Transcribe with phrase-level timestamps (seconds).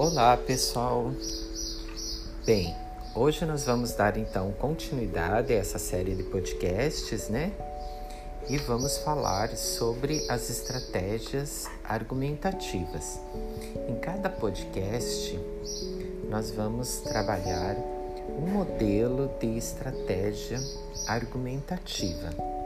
[0.00, 1.10] Olá, pessoal.
[2.46, 2.72] Bem,
[3.16, 7.50] hoje nós vamos dar então continuidade a essa série de podcasts, né?
[8.48, 13.18] E vamos falar sobre as estratégias argumentativas.
[13.88, 15.36] Em cada podcast,
[16.30, 17.74] nós vamos trabalhar
[18.40, 20.60] um modelo de estratégia
[21.08, 22.57] argumentativa.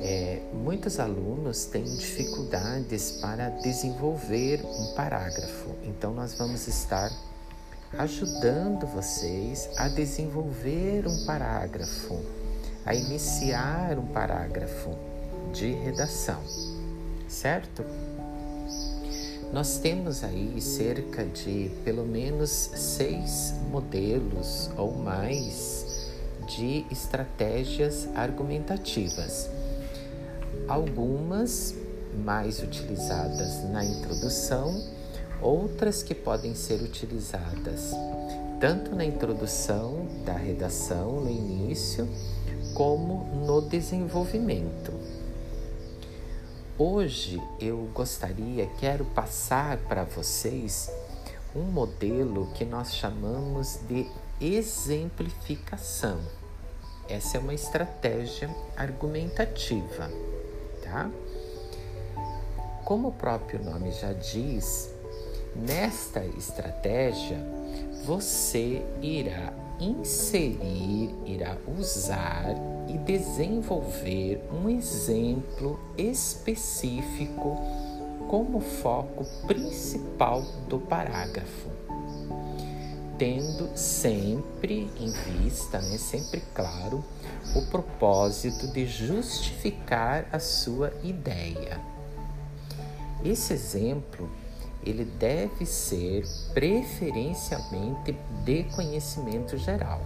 [0.00, 7.10] É, muitos alunos têm dificuldades para desenvolver um parágrafo, então nós vamos estar
[7.98, 12.20] ajudando vocês a desenvolver um parágrafo,
[12.84, 14.90] a iniciar um parágrafo
[15.52, 16.40] de redação,
[17.28, 17.84] certo?
[19.52, 25.85] Nós temos aí cerca de pelo menos seis modelos ou mais
[26.46, 29.50] de estratégias argumentativas.
[30.68, 31.74] Algumas
[32.24, 34.82] mais utilizadas na introdução,
[35.40, 37.92] outras que podem ser utilizadas
[38.58, 42.08] tanto na introdução da redação, no início,
[42.74, 44.92] como no desenvolvimento.
[46.78, 50.90] Hoje eu gostaria, quero passar para vocês
[51.54, 54.06] um modelo que nós chamamos de
[54.40, 56.18] exemplificação.
[57.08, 60.10] Essa é uma estratégia argumentativa,
[60.82, 61.10] tá?
[62.84, 64.92] Como o próprio nome já diz,
[65.54, 67.38] nesta estratégia
[68.04, 72.54] você irá inserir, irá usar
[72.88, 77.56] e desenvolver um exemplo específico
[78.28, 81.70] como foco principal do parágrafo,
[83.18, 87.04] tendo sempre em vista, né, sempre claro,
[87.54, 91.80] o propósito de justificar a sua ideia.
[93.24, 94.30] Esse exemplo
[94.84, 100.00] ele deve ser preferencialmente de conhecimento geral.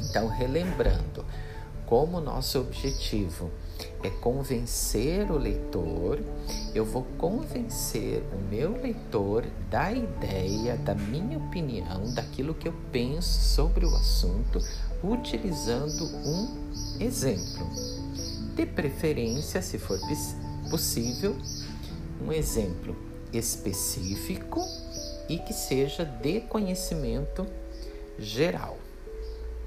[0.00, 1.24] Então, relembrando,
[1.86, 3.50] como nosso objetivo
[4.02, 6.20] é convencer o leitor,
[6.74, 13.54] eu vou convencer o meu leitor da ideia, da minha opinião, daquilo que eu penso
[13.54, 14.58] sobre o assunto,
[15.02, 17.66] utilizando um exemplo.
[18.54, 19.98] De preferência, se for
[20.70, 21.34] possível,
[22.24, 22.96] um exemplo
[23.32, 24.60] específico
[25.28, 27.46] e que seja de conhecimento
[28.18, 28.78] geral,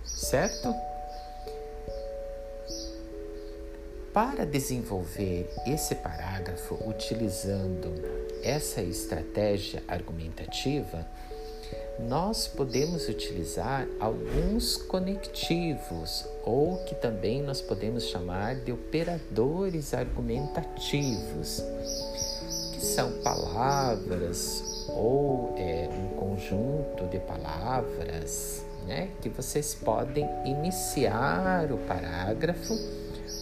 [0.06, 0.74] certo?
[4.18, 7.94] Para desenvolver esse parágrafo utilizando
[8.42, 11.06] essa estratégia argumentativa,
[12.00, 21.64] nós podemos utilizar alguns conectivos ou que também nós podemos chamar de operadores argumentativos
[22.74, 31.78] que são palavras ou é, um conjunto de palavras né, que vocês podem iniciar o
[31.78, 32.74] parágrafo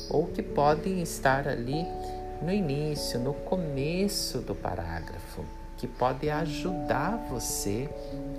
[0.10, 1.86] ou que podem estar ali
[2.42, 5.44] no início, no começo do parágrafo,
[5.78, 7.90] que pode ajudar você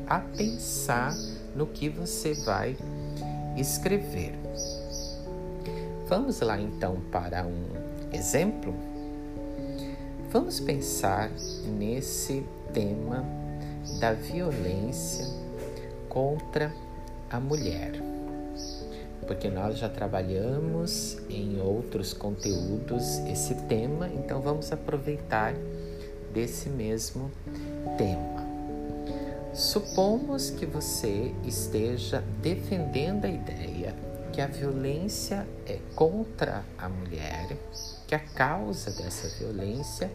[0.06, 1.14] a pensar
[1.54, 2.76] no que você vai
[3.56, 4.34] escrever.
[6.08, 7.66] Vamos lá então para um
[8.12, 8.74] exemplo?
[10.30, 11.30] Vamos pensar
[11.66, 13.24] nesse tema
[13.98, 15.26] da violência
[16.08, 16.72] contra
[17.30, 17.92] a mulher,
[19.26, 25.54] porque nós já trabalhamos em outros conteúdos esse tema, então vamos aproveitar
[26.32, 27.30] desse mesmo
[27.96, 28.46] tema.
[29.52, 33.94] Supomos que você esteja defendendo a ideia
[34.32, 37.56] que a violência é contra a mulher
[38.06, 40.10] que a causa dessa violência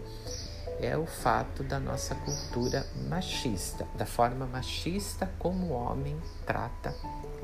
[0.79, 6.95] é o fato da nossa cultura machista, da forma machista como o homem trata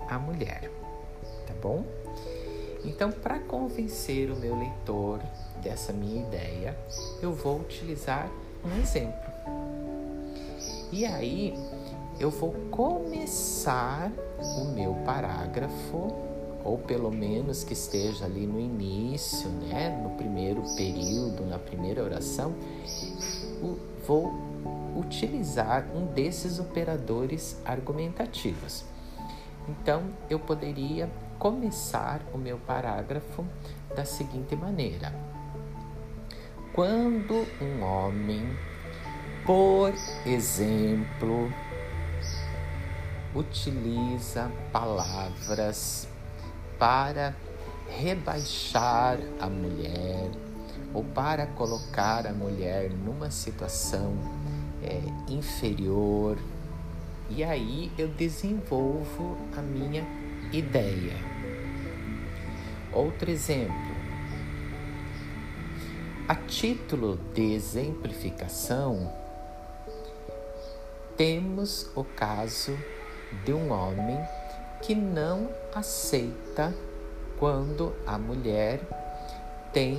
[0.10, 0.72] a mulher,
[1.48, 1.84] tá bom?
[2.86, 5.20] Então, para convencer o meu leitor
[5.62, 6.78] dessa minha ideia,
[7.22, 8.30] eu vou utilizar
[8.64, 9.32] um exemplo.
[10.92, 11.54] E aí,
[12.20, 16.28] eu vou começar o meu parágrafo
[16.64, 22.54] ou pelo menos que esteja ali no início, né, no primeiro período, na primeira oração,
[24.06, 24.34] vou
[24.96, 28.84] utilizar um desses operadores argumentativos.
[29.70, 33.46] Então, eu poderia começar o meu parágrafo
[33.96, 35.14] da seguinte maneira:
[36.74, 38.58] Quando um homem,
[39.46, 39.94] por
[40.26, 41.52] exemplo,
[43.34, 46.08] utiliza palavras
[46.78, 47.36] para
[47.88, 50.30] rebaixar a mulher
[50.94, 54.16] ou para colocar a mulher numa situação
[54.84, 55.02] é,
[55.32, 56.38] inferior.
[57.30, 60.06] E aí eu desenvolvo a minha
[60.52, 61.16] ideia.
[62.92, 63.98] Outro exemplo.
[66.28, 69.14] A título de exemplificação,
[71.16, 72.78] temos o caso
[73.46, 74.20] de um homem
[74.82, 76.76] que não aceita
[77.40, 78.82] quando a mulher
[79.72, 79.98] tem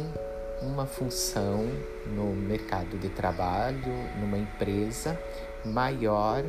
[0.62, 1.64] uma função
[2.06, 5.18] no mercado de trabalho, numa empresa
[5.64, 6.44] maior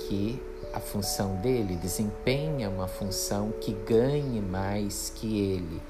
[0.00, 0.40] que
[0.74, 5.80] a função dele, desempenha uma função que ganhe mais que ele.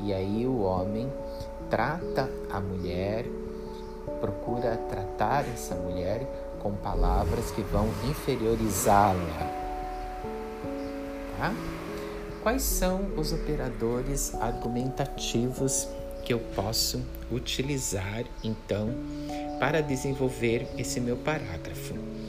[0.00, 1.12] E aí o homem
[1.68, 3.26] trata a mulher,
[4.20, 6.26] procura tratar essa mulher
[6.62, 9.62] com palavras que vão inferiorizá-la.
[11.38, 11.54] Tá?
[12.42, 15.88] Quais são os operadores argumentativos
[16.24, 18.88] que eu posso utilizar então
[19.60, 22.21] para desenvolver esse meu parágrafo?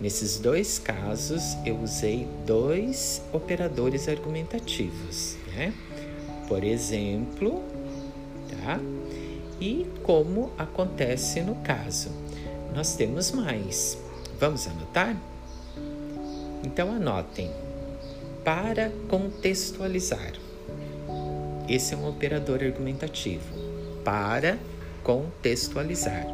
[0.00, 5.74] Nesses dois casos, eu usei dois operadores argumentativos, né?
[6.46, 7.62] Por exemplo,
[8.50, 8.80] tá?
[9.60, 12.10] E como acontece no caso
[12.74, 13.98] nós temos mais.
[14.38, 15.16] Vamos anotar?
[16.64, 17.50] Então anotem.
[18.44, 20.32] Para contextualizar.
[21.68, 23.52] Esse é um operador argumentativo.
[24.04, 24.58] Para
[25.02, 26.26] contextualizar.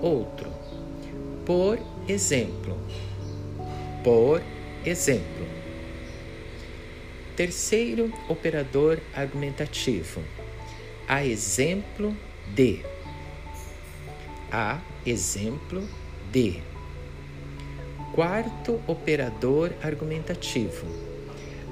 [0.00, 0.50] Outro.
[1.44, 2.78] Por exemplo.
[4.02, 4.42] Por
[4.84, 5.46] exemplo.
[7.36, 10.22] Terceiro operador argumentativo.
[11.08, 12.16] A exemplo
[12.54, 12.80] de.
[14.50, 15.82] A exemplo
[16.30, 16.60] de.
[18.14, 20.86] Quarto operador argumentativo,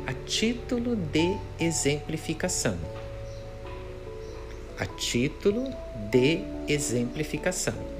[0.07, 2.79] a título de exemplificação.
[4.79, 5.65] A título
[6.11, 8.00] de exemplificação.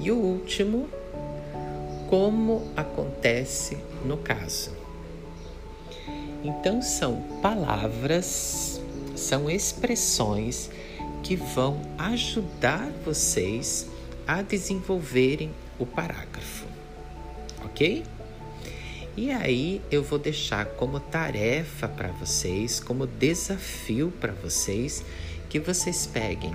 [0.00, 0.88] E o último,
[2.08, 4.70] como acontece no caso.
[6.42, 8.80] Então, são palavras,
[9.16, 10.70] são expressões
[11.22, 13.88] que vão ajudar vocês
[14.26, 16.66] a desenvolverem o parágrafo,
[17.64, 18.04] ok?
[19.16, 25.04] E aí eu vou deixar como tarefa para vocês, como desafio para vocês,
[25.48, 26.54] que vocês peguem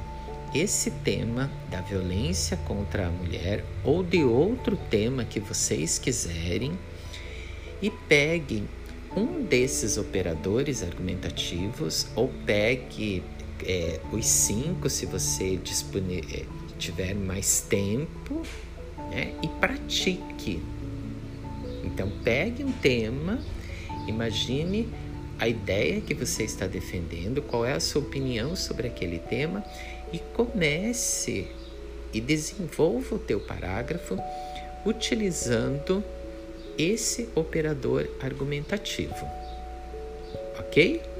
[0.53, 6.77] esse tema da violência contra a mulher ou de outro tema que vocês quiserem
[7.81, 8.67] e peguem
[9.15, 13.23] um desses operadores argumentativos ou pegue
[13.65, 16.45] é, os cinco, se você é,
[16.77, 18.41] tiver mais tempo,
[19.09, 19.33] né?
[19.41, 20.61] e pratique.
[21.83, 23.39] Então, pegue um tema,
[24.07, 24.89] imagine
[25.39, 29.63] a ideia que você está defendendo, qual é a sua opinião sobre aquele tema
[30.13, 31.47] e comece
[32.13, 34.17] e desenvolva o teu parágrafo
[34.85, 36.03] utilizando
[36.77, 39.27] esse operador argumentativo.
[40.59, 41.13] OK?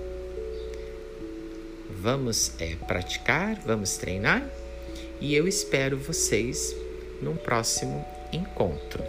[2.04, 4.46] vamos é, praticar, vamos treinar
[5.22, 6.76] e eu espero vocês
[7.22, 9.02] num próximo encontro.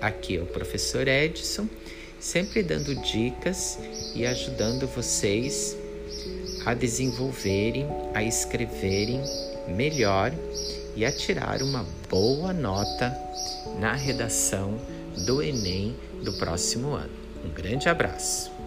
[0.00, 1.68] Aqui é o professor Edson,
[2.20, 3.80] sempre dando dicas
[4.14, 5.76] e ajudando vocês
[6.64, 9.22] a desenvolverem, a escreverem
[9.68, 10.32] melhor
[10.96, 13.16] e a tirar uma boa nota
[13.78, 14.78] na redação
[15.26, 17.10] do Enem do próximo ano.
[17.44, 18.59] Um grande abraço!